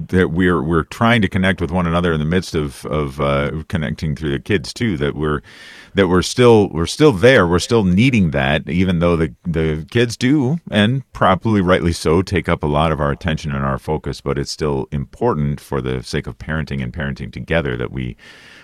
that 0.10 0.30
we're 0.32 0.62
we're 0.62 0.84
trying 0.84 1.22
to 1.22 1.28
connect 1.28 1.62
with 1.62 1.72
one 1.72 1.88
another 1.88 2.14
in 2.14 2.20
the 2.20 2.26
midst 2.26 2.56
of 2.56 2.86
of 2.86 3.20
uh, 3.20 3.64
connecting 3.68 4.16
through 4.16 4.32
the 4.32 4.40
kids 4.40 4.74
too. 4.74 4.98
That 4.98 5.16
we're 5.16 5.42
that 5.96 6.08
we're 6.08 6.22
still 6.22 6.70
we're 6.70 6.86
still 6.86 7.12
there. 7.12 7.48
We're 7.48 7.60
still 7.60 7.84
needing 7.84 8.32
that, 8.32 8.70
even 8.70 9.00
though 9.00 9.16
the 9.16 9.34
the 9.44 9.86
kids 9.90 10.18
do, 10.18 10.58
and 10.70 11.10
probably 11.14 11.62
rightly 11.62 11.94
so, 11.94 12.22
take 12.22 12.50
up 12.50 12.64
a 12.64 12.68
lot 12.68 12.92
of 12.92 13.00
our 13.00 13.12
attention 13.12 13.54
and 13.54 13.66
our 13.66 13.80
focus. 13.80 14.22
But 14.22 14.38
it's 14.38 14.52
still 14.52 14.88
important 14.92 15.60
for 15.60 15.82
the 15.82 16.04
sake 16.04 16.28
of 16.28 16.38
parenting 16.38 16.84
and 16.84 16.94
parenting 16.94 17.32
together 17.32 17.78
that 17.78 17.92
we 17.92 18.18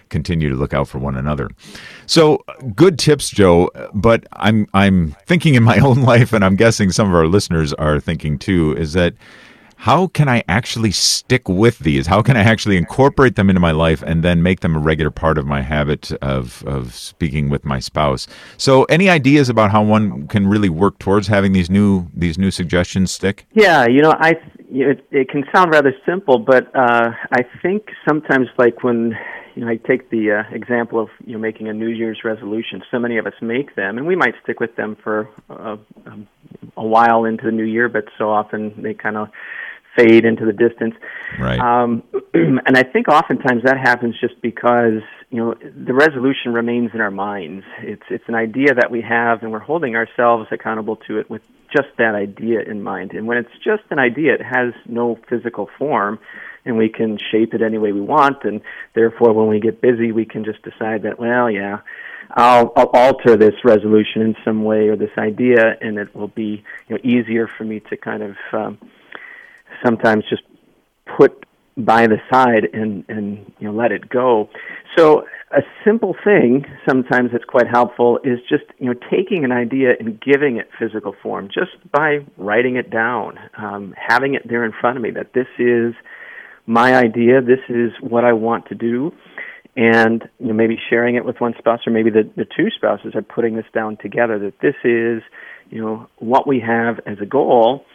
continue 0.10 0.50
to 0.50 0.55
look 0.55 0.74
out 0.74 0.88
for 0.88 1.00
one 1.00 1.15
another. 1.15 1.50
So, 2.05 2.43
good 2.75 3.00
tips, 3.00 3.29
Joe. 3.29 3.71
But 3.93 4.27
I'm 4.33 4.67
I'm 4.74 5.15
thinking 5.25 5.55
in 5.55 5.63
my 5.63 5.79
own 5.88 6.03
life, 6.03 6.33
and 6.33 6.45
I'm 6.45 6.55
guessing 6.55 6.91
some 6.91 7.07
of 7.07 7.15
our 7.15 7.27
listeners 7.27 7.74
are 7.74 8.00
thinking 8.00 8.38
too, 8.38 8.75
is 8.77 8.93
that 8.93 9.15
how 9.82 10.06
can 10.06 10.30
I 10.30 10.44
actually 10.48 10.92
stick 10.92 11.50
with 11.50 11.80
these? 11.80 12.06
How 12.06 12.22
can 12.22 12.38
I 12.38 12.42
actually 12.42 12.78
incorporate 12.78 13.36
them 13.36 13.50
into 13.50 13.60
my 13.60 13.72
life 13.72 14.04
and 14.04 14.24
then 14.24 14.44
make 14.44 14.60
them 14.60 14.76
a 14.76 14.80
regular 14.80 15.10
part 15.10 15.40
of 15.40 15.48
my 15.48 15.62
habit 15.64 16.12
of, 16.22 16.64
of 16.68 16.94
speaking 16.94 17.50
with 17.50 17.66
my 17.66 17.80
spouse? 17.80 18.28
So, 18.58 18.84
any 18.84 19.10
ideas 19.10 19.50
about 19.50 19.72
how 19.72 19.82
one 19.82 20.28
can 20.28 20.46
really 20.46 20.70
work 20.70 21.00
towards 21.00 21.28
having 21.28 21.54
these 21.54 21.70
new 21.70 22.08
these 22.14 22.38
new 22.38 22.52
suggestions 22.52 23.12
stick? 23.12 23.48
Yeah, 23.54 23.88
you 23.88 24.04
know, 24.04 24.14
I 24.20 24.34
it, 24.70 25.04
it 25.10 25.30
can 25.30 25.46
sound 25.54 25.72
rather 25.72 25.94
simple, 26.06 26.38
but 26.38 26.68
uh, 26.76 27.10
I 27.32 27.42
think 27.64 27.88
sometimes, 28.08 28.50
like 28.60 28.84
when 28.84 29.18
you 29.56 29.66
know, 29.66 29.68
I 29.68 29.78
take 29.78 30.12
the 30.12 30.44
uh, 30.44 30.56
example 30.56 31.00
of 31.00 31.10
you 31.26 31.34
know 31.34 31.40
making 31.40 31.70
a 31.70 31.74
New 31.74 31.90
Year's 31.90 32.20
resolution. 32.24 32.84
So 32.92 33.00
many 33.00 33.18
of 33.18 33.26
us 33.26 33.34
make 33.42 33.76
them, 33.76 33.98
and 33.98 34.06
we 34.06 34.16
might 34.16 34.36
stick 34.44 34.60
with 34.60 34.76
them 34.76 34.96
for 35.04 35.28
uh, 35.50 35.78
a 36.78 36.86
while 36.86 37.26
into 37.26 37.46
the 37.46 37.52
new 37.52 37.64
year, 37.64 37.90
but 37.90 38.06
so 38.20 38.30
often 38.30 38.80
they 38.84 38.94
kind 38.94 39.18
of 39.18 39.30
fade 39.95 40.25
into 40.25 40.45
the 40.45 40.53
distance. 40.53 40.95
Right. 41.39 41.60
Um, 41.60 42.03
and 42.33 42.77
I 42.77 42.83
think 42.83 43.07
oftentimes 43.07 43.63
that 43.63 43.77
happens 43.77 44.15
just 44.19 44.41
because 44.41 45.01
you 45.29 45.38
know 45.38 45.53
the 45.53 45.93
resolution 45.93 46.53
remains 46.53 46.91
in 46.93 47.01
our 47.01 47.12
minds. 47.12 47.65
It's 47.79 48.03
it's 48.10 48.24
an 48.27 48.36
idea 48.36 48.74
that 48.75 48.91
we 48.91 49.01
have, 49.01 49.43
and 49.43 49.51
we're 49.51 49.60
holding 49.60 49.95
ourselves 49.95 50.48
accountable 50.51 50.98
to 51.07 51.19
it 51.19 51.29
with 51.29 51.41
just 51.71 51.88
that 51.98 52.15
idea 52.15 52.62
in 52.62 52.83
mind. 52.83 53.12
And 53.12 53.27
when 53.27 53.38
it's 53.38 53.53
just 53.63 53.83
an 53.91 54.00
idea, 54.00 54.33
it 54.33 54.41
has 54.41 54.74
no 54.86 55.17
physical 55.29 55.69
form, 55.77 56.19
and 56.65 56.77
we 56.77 56.89
can 56.89 57.17
shape 57.31 57.53
it 57.53 57.62
any 57.62 57.77
way 57.77 57.91
we 57.91 58.01
want. 58.01 58.43
And 58.43 58.62
therefore, 58.93 59.33
when 59.33 59.48
we 59.48 59.60
get 59.60 59.81
busy, 59.81 60.12
we 60.12 60.25
can 60.25 60.43
just 60.43 60.62
decide 60.63 61.03
that 61.03 61.19
well, 61.19 61.50
yeah. 61.50 61.79
I'll, 62.33 62.71
I'll 62.77 62.89
alter 62.93 63.36
this 63.36 63.55
resolution 63.65 64.21
in 64.21 64.36
some 64.45 64.63
way 64.63 64.88
or 64.88 64.95
this 64.95 65.12
idea, 65.17 65.77
and 65.81 65.98
it 65.98 66.15
will 66.15 66.29
be 66.29 66.63
you 66.88 66.95
know, 66.95 66.98
easier 67.03 67.45
for 67.45 67.65
me 67.65 67.81
to 67.89 67.98
kind 67.98 68.24
of 68.24 68.36
um, 68.53 68.77
sometimes 69.84 70.24
just 70.30 70.44
put 71.18 71.46
by 71.78 72.06
the 72.08 72.18
side 72.32 72.66
and 72.74 73.06
and 73.08 73.52
you 73.60 73.68
know 73.68 73.74
let 73.74 73.92
it 73.92 74.10
go. 74.10 74.50
So 74.98 75.24
a 75.52 75.62
simple 75.86 76.16
thing 76.24 76.66
sometimes 76.88 77.32
that's 77.32 77.46
quite 77.46 77.68
helpful 77.68 78.20
is 78.24 78.40
just 78.50 78.64
you 78.78 78.88
know 78.88 79.00
taking 79.10 79.44
an 79.44 79.52
idea 79.52 79.94
and 80.00 80.20
giving 80.22 80.58
it 80.58 80.70
physical 80.78 81.16
form 81.22 81.48
just 81.48 81.72
by 81.92 82.20
writing 82.38 82.76
it 82.76 82.90
down, 82.90 83.40
um, 83.58 83.94
having 83.98 84.34
it 84.34 84.48
there 84.48 84.66
in 84.66 84.74
front 84.80 84.98
of 84.98 85.04
me 85.04 85.12
that 85.12 85.34
this 85.34 85.48
is 85.58 85.94
my 86.66 86.96
idea, 86.96 87.42
this 87.42 87.60
is 87.70 87.92
what 88.02 88.24
I 88.24 88.34
want 88.34 88.68
to 88.68 88.76
do, 88.76 89.12
and 89.76 90.28
you 90.40 90.48
know 90.48 90.54
maybe 90.54 90.78
sharing 90.90 91.16
it 91.16 91.26
with 91.26 91.40
one 91.40 91.54
spouse 91.58 91.80
or 91.88 91.92
maybe 91.94 92.10
the 92.10 92.30
the 92.36 92.46
two 92.46 92.70
spouses 92.76 93.16
are 93.16 93.22
putting 93.22 93.56
this 93.56 93.66
down 93.74 93.98
together 93.98 94.38
that 94.40 94.60
this 94.62 94.76
is 94.84 95.24
you 95.70 95.82
know 95.82 96.08
what 96.18 96.48
we 96.48 96.60
have 96.60 97.00
as 97.06 97.18
a 97.22 97.26
goal 97.26 97.86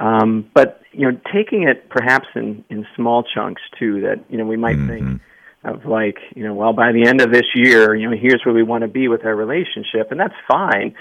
um, 0.00 0.50
but 0.54 0.80
you 0.92 1.10
know, 1.10 1.20
taking 1.32 1.68
it 1.68 1.88
perhaps 1.88 2.26
in 2.34 2.64
in 2.70 2.86
small 2.96 3.22
chunks 3.22 3.62
too. 3.78 4.00
That 4.00 4.24
you 4.28 4.38
know 4.38 4.46
we 4.46 4.56
might 4.56 4.76
mm-hmm. 4.76 4.88
think 4.88 5.22
of 5.62 5.84
like 5.84 6.18
you 6.34 6.42
know, 6.42 6.54
well, 6.54 6.72
by 6.72 6.92
the 6.92 7.06
end 7.06 7.20
of 7.20 7.30
this 7.32 7.54
year, 7.54 7.94
you 7.94 8.08
know, 8.08 8.16
here's 8.16 8.42
where 8.44 8.54
we 8.54 8.62
want 8.62 8.82
to 8.82 8.88
be 8.88 9.06
with 9.06 9.24
our 9.24 9.36
relationship, 9.36 10.10
and 10.10 10.18
that's 10.18 10.34
fine. 10.50 10.94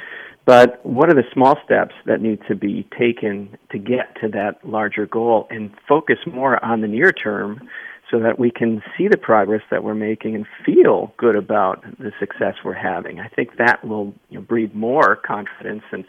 But 0.45 0.83
what 0.85 1.09
are 1.09 1.13
the 1.13 1.25
small 1.33 1.57
steps 1.63 1.93
that 2.05 2.21
need 2.21 2.39
to 2.47 2.55
be 2.55 2.87
taken 2.97 3.57
to 3.71 3.77
get 3.77 4.19
to 4.21 4.29
that 4.29 4.65
larger 4.65 5.05
goal 5.05 5.47
and 5.49 5.71
focus 5.87 6.17
more 6.25 6.63
on 6.63 6.81
the 6.81 6.87
near 6.87 7.11
term 7.11 7.69
so 8.09 8.19
that 8.19 8.39
we 8.39 8.49
can 8.49 8.81
see 8.97 9.07
the 9.07 9.17
progress 9.17 9.61
that 9.69 9.83
we're 9.83 9.93
making 9.93 10.35
and 10.35 10.47
feel 10.65 11.13
good 11.17 11.35
about 11.35 11.83
the 11.99 12.11
success 12.19 12.55
we're 12.65 12.73
having. 12.73 13.19
I 13.19 13.27
think 13.27 13.57
that 13.57 13.85
will 13.85 14.13
you 14.29 14.39
know, 14.39 14.41
breed 14.41 14.73
more 14.73 15.15
confidence 15.15 15.83
and 15.91 16.03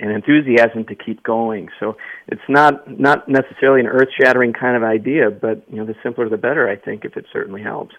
and 0.00 0.10
enthusiasm 0.10 0.84
to 0.86 0.94
keep 0.94 1.22
going. 1.22 1.68
So 1.80 1.96
it's 2.28 2.40
not 2.48 2.98
not 2.98 3.28
necessarily 3.28 3.80
an 3.80 3.86
earth-shattering 3.86 4.52
kind 4.52 4.76
of 4.76 4.82
idea, 4.82 5.30
but 5.30 5.62
you 5.70 5.76
know, 5.76 5.86
the 5.86 5.94
simpler 6.02 6.28
the 6.28 6.36
better. 6.36 6.68
I 6.68 6.76
think 6.76 7.04
if 7.04 7.16
it 7.16 7.26
certainly 7.32 7.62
helps. 7.62 7.94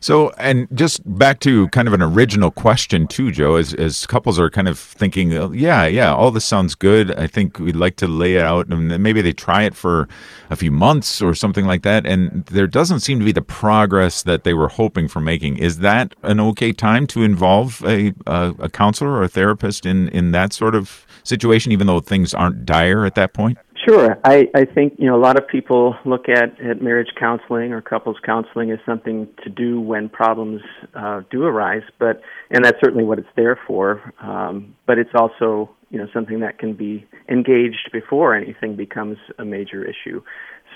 So, 0.00 0.30
and 0.38 0.68
just 0.74 1.02
back 1.18 1.40
to 1.40 1.68
kind 1.68 1.88
of 1.88 1.94
an 1.94 2.02
original 2.02 2.50
question 2.50 3.06
too, 3.06 3.30
Joe, 3.30 3.56
as, 3.56 3.74
as 3.74 4.06
couples 4.06 4.38
are 4.38 4.50
kind 4.50 4.68
of 4.68 4.78
thinking, 4.78 5.34
oh, 5.34 5.52
yeah, 5.52 5.86
yeah, 5.86 6.14
all 6.14 6.30
this 6.30 6.44
sounds 6.44 6.74
good. 6.74 7.14
I 7.14 7.26
think 7.26 7.58
we'd 7.58 7.76
like 7.76 7.96
to 7.96 8.06
lay 8.06 8.36
it 8.36 8.42
out 8.42 8.68
and 8.68 9.02
maybe 9.02 9.22
they 9.22 9.32
try 9.32 9.62
it 9.62 9.74
for 9.74 10.08
a 10.50 10.56
few 10.56 10.70
months 10.70 11.22
or 11.22 11.34
something 11.34 11.66
like 11.66 11.82
that. 11.82 12.06
And 12.06 12.44
there 12.46 12.66
doesn't 12.66 13.00
seem 13.00 13.18
to 13.18 13.24
be 13.24 13.32
the 13.32 13.42
progress 13.42 14.22
that 14.22 14.44
they 14.44 14.54
were 14.54 14.68
hoping 14.68 15.08
for 15.08 15.20
making. 15.20 15.58
Is 15.58 15.78
that 15.78 16.14
an 16.22 16.40
okay 16.40 16.72
time 16.72 17.06
to 17.08 17.22
involve 17.22 17.82
a, 17.84 18.12
a, 18.26 18.54
a 18.58 18.68
counselor 18.68 19.10
or 19.10 19.22
a 19.22 19.28
therapist 19.28 19.86
in, 19.86 20.08
in 20.08 20.32
that 20.32 20.52
sort 20.52 20.74
of 20.74 21.06
situation, 21.22 21.72
even 21.72 21.86
though 21.86 22.00
things 22.00 22.34
aren't 22.34 22.66
dire 22.66 23.04
at 23.04 23.14
that 23.14 23.32
point? 23.32 23.58
Sure. 23.76 24.18
I, 24.24 24.48
I 24.54 24.64
think, 24.64 24.94
you 24.98 25.06
know, 25.06 25.16
a 25.16 25.20
lot 25.20 25.36
of 25.36 25.48
people 25.48 25.96
look 26.04 26.28
at, 26.28 26.60
at 26.60 26.80
marriage 26.80 27.08
counseling 27.18 27.72
or 27.72 27.82
couples 27.82 28.16
counseling 28.24 28.70
as 28.70 28.78
something 28.86 29.28
to 29.42 29.50
do 29.50 29.80
when 29.80 30.08
problems 30.08 30.62
uh, 30.94 31.22
do 31.30 31.44
arise, 31.44 31.82
but, 31.98 32.20
and 32.50 32.64
that's 32.64 32.78
certainly 32.82 33.04
what 33.04 33.18
it's 33.18 33.28
there 33.36 33.58
for. 33.66 34.12
Um, 34.22 34.76
but 34.86 34.98
it's 34.98 35.10
also, 35.14 35.70
you 35.90 35.98
know, 35.98 36.06
something 36.14 36.40
that 36.40 36.58
can 36.58 36.74
be 36.74 37.04
engaged 37.28 37.90
before 37.92 38.34
anything 38.34 38.76
becomes 38.76 39.18
a 39.38 39.44
major 39.44 39.84
issue. 39.84 40.22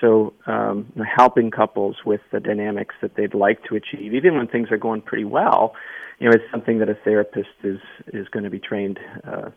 So, 0.01 0.33
um, 0.47 0.93
helping 1.17 1.51
couples 1.51 1.97
with 2.05 2.21
the 2.33 2.41
dynamics 2.41 2.95
that 3.01 3.17
they'd 3.17 3.35
like 3.35 3.63
to 3.65 3.77
achieve, 3.77 4.13
even 4.15 4.37
when 4.37 4.47
things 4.49 4.71
are 4.71 4.77
going 4.77 5.03
pretty 5.03 5.25
well, 5.25 5.75
you 6.19 6.29
know, 6.29 6.35
is 6.35 6.43
something 6.51 6.79
that 6.81 6.89
a 6.89 6.95
therapist 7.05 7.49
is 7.65 7.79
is 8.13 8.29
going 8.29 8.45
to 8.45 8.51
be 8.51 8.59
trained 8.61 8.99
uh, 9.27 9.51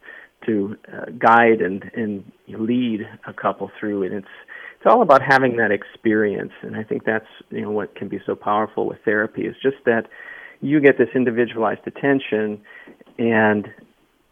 to 0.45 0.77
uh, 0.91 1.05
guide 1.17 1.61
and 1.61 1.89
and 1.95 2.31
lead 2.47 3.07
a 3.27 3.33
couple 3.33 3.71
through. 3.79 4.03
And 4.03 4.13
it's 4.13 4.27
it's 4.77 4.85
all 4.85 5.01
about 5.01 5.21
having 5.21 5.57
that 5.57 5.71
experience. 5.71 6.53
And 6.61 6.75
i 6.75 6.83
think 6.83 7.05
that's 7.05 7.27
you 7.49 7.61
know 7.61 7.71
what 7.71 7.95
can 7.95 8.07
be 8.07 8.19
so 8.25 8.35
powerful 8.35 8.87
with 8.87 8.99
therapy 9.03 9.43
is 9.43 9.55
just 9.61 9.77
that 9.85 10.07
you 10.61 10.79
get 10.79 10.97
this 10.97 11.09
individualized 11.15 11.81
attention 11.87 12.61
and 13.17 13.67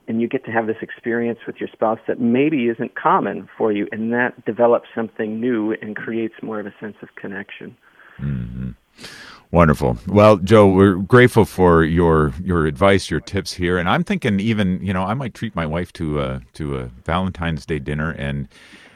and 0.09 0.19
you 0.19 0.27
get 0.27 0.43
to 0.45 0.51
have 0.51 0.65
this 0.65 0.77
experience 0.81 1.37
with 1.45 1.57
your 1.57 1.69
spouse 1.71 1.99
that 2.07 2.19
maybe 2.19 2.67
isn't 2.67 2.95
common 2.95 3.47
for 3.55 3.71
you. 3.71 3.87
And 3.91 4.11
that 4.11 4.43
develops 4.43 4.89
something 4.95 5.39
new 5.39 5.75
and 5.83 5.95
creates 5.95 6.33
more 6.41 6.59
of 6.59 6.65
a 6.65 6.73
sense 6.79 6.95
of 7.03 7.09
connection. 7.15 7.77
Mm-hmm. 8.19 8.71
Wonderful. 9.51 9.97
Well, 10.07 10.37
Joe, 10.37 10.67
we're 10.67 10.95
grateful 10.95 11.43
for 11.43 11.83
your 11.83 12.33
your 12.43 12.67
advice, 12.67 13.09
your 13.09 13.19
tips 13.19 13.51
here, 13.51 13.79
and 13.79 13.89
I'm 13.89 14.03
thinking 14.03 14.39
even 14.39 14.79
you 14.83 14.93
know 14.93 15.03
I 15.03 15.15
might 15.15 15.33
treat 15.33 15.55
my 15.55 15.65
wife 15.65 15.91
to 15.93 16.21
a 16.21 16.41
to 16.53 16.77
a 16.77 16.85
Valentine's 17.03 17.65
Day 17.65 17.79
dinner, 17.79 18.11
and 18.11 18.47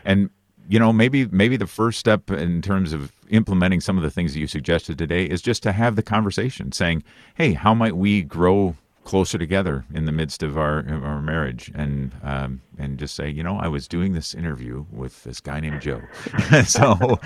and 0.05 0.29
you 0.69 0.77
know 0.77 0.93
maybe 0.93 1.25
maybe 1.25 1.57
the 1.57 1.65
first 1.65 1.97
step 1.97 2.29
in 2.29 2.61
terms 2.61 2.93
of 2.93 3.11
implementing 3.29 3.81
some 3.81 3.97
of 3.97 4.03
the 4.03 4.11
things 4.11 4.33
that 4.33 4.39
you 4.39 4.45
suggested 4.45 4.95
today 4.99 5.25
is 5.25 5.41
just 5.41 5.63
to 5.63 5.71
have 5.71 5.95
the 5.95 6.03
conversation, 6.03 6.71
saying, 6.71 7.03
"Hey, 7.33 7.53
how 7.53 7.73
might 7.73 7.97
we 7.97 8.21
grow 8.21 8.75
closer 9.05 9.39
together 9.39 9.83
in 9.91 10.05
the 10.05 10.11
midst 10.11 10.43
of 10.43 10.55
our 10.55 10.85
our 11.03 11.19
marriage? 11.19 11.71
And 11.73 12.11
um, 12.21 12.61
and 12.77 12.99
just 12.99 13.15
say 13.15 13.27
you 13.27 13.41
know 13.41 13.57
I 13.57 13.69
was 13.69 13.87
doing 13.87 14.13
this 14.13 14.35
interview 14.35 14.85
with 14.91 15.23
this 15.23 15.39
guy 15.39 15.59
named 15.61 15.81
Joe. 15.81 16.01
So 16.65 17.19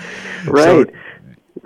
right. 0.46 0.86
so, 0.86 0.86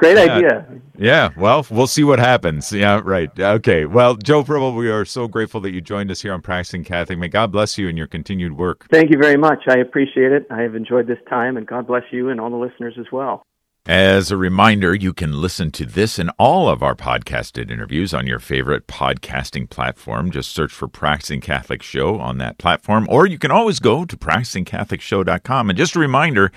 Great 0.03 0.17
yeah. 0.17 0.35
idea. 0.35 0.67
Yeah. 0.99 1.31
Well, 1.37 1.65
we'll 1.71 1.87
see 1.87 2.03
what 2.03 2.19
happens. 2.19 2.73
Yeah. 2.73 3.01
Right. 3.05 3.31
Okay. 3.39 3.87
Well, 3.87 4.17
Joe 4.17 4.43
Pribyl, 4.43 4.77
we 4.77 4.91
are 4.91 5.05
so 5.05 5.29
grateful 5.29 5.61
that 5.61 5.73
you 5.73 5.81
joined 5.81 6.11
us 6.11 6.23
here 6.23 6.33
on 6.33 6.43
Practicing 6.43 6.83
Catholic. 6.83 7.21
May 7.21 7.29
God 7.29 7.53
bless 7.53 7.79
you 7.79 7.87
in 7.87 7.97
your 7.97 8.09
continued 8.09 8.57
work. 8.57 8.87
Thank 8.91 9.11
you 9.11 9.19
very 9.21 9.37
much. 9.37 9.61
I 9.69 9.79
appreciate 9.79 10.33
it. 10.33 10.47
I 10.51 10.61
have 10.63 10.75
enjoyed 10.75 11.07
this 11.07 11.19
time, 11.31 11.57
and 11.57 11.67
God 11.67 11.87
bless 11.87 12.03
you 12.11 12.31
and 12.31 12.41
all 12.41 12.51
the 12.51 12.57
listeners 12.57 12.95
as 12.99 13.07
well. 13.13 13.45
As 13.85 14.31
a 14.31 14.37
reminder, 14.37 14.95
you 14.95 15.13
can 15.13 15.41
listen 15.41 15.73
to 15.73 15.85
this 15.85 16.17
and 16.17 16.31
all 16.39 16.69
of 16.69 16.85
our 16.85 16.95
podcasted 16.95 17.69
interviews 17.69 18.15
on 18.15 18.29
your 18.29 18.39
favorite 18.39 18.87
podcasting 18.87 19.69
platform. 19.69 20.31
Just 20.31 20.53
search 20.53 20.73
for 20.73 20.87
Practicing 20.87 21.41
Catholic 21.41 21.83
Show 21.83 22.21
on 22.21 22.39
that 22.39 22.59
platform, 22.59 23.09
or 23.11 23.27
you 23.27 23.39
can 23.39 23.51
always 23.51 23.81
go 23.81 24.05
to 24.05 24.17
practicingcatholicshow.com. 24.17 25.69
And 25.69 25.77
just 25.77 25.97
a 25.97 25.99
reminder, 25.99 26.53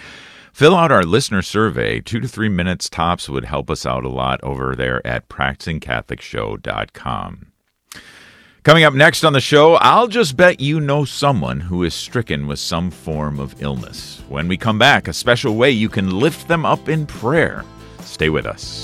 Fill 0.54 0.78
out 0.78 0.90
our 0.90 1.04
listener 1.04 1.42
survey. 1.42 2.00
Two 2.00 2.22
to 2.22 2.30
three 2.30 2.48
minutes 2.48 2.90
tops 2.90 3.28
would 3.28 3.44
help 3.44 3.70
us 3.70 3.86
out 3.86 4.06
a 4.06 4.10
lot 4.10 4.42
over 4.42 4.74
there 4.74 5.06
at 5.06 5.28
practicingcatholicshow.com. 5.28 7.52
Coming 8.66 8.84
up 8.84 8.96
next 8.96 9.24
on 9.24 9.34
the 9.34 9.40
show, 9.40 9.76
I'll 9.76 10.08
just 10.08 10.36
bet 10.36 10.60
you 10.60 10.80
know 10.80 11.06
someone 11.06 11.60
who 11.60 11.84
is 11.84 11.94
stricken 11.94 12.48
with 12.48 12.58
some 12.58 12.90
form 12.90 13.40
of 13.40 13.62
illness. 13.62 14.24
When 14.28 14.48
we 14.48 14.58
come 14.58 14.80
back, 14.80 15.08
a 15.08 15.14
special 15.14 15.56
way 15.56 15.70
you 15.70 15.88
can 15.88 16.10
lift 16.10 16.48
them 16.48 16.66
up 16.66 16.90
in 16.90 17.06
prayer. 17.06 17.64
Stay 18.00 18.30
with 18.30 18.48
us. 18.48 18.84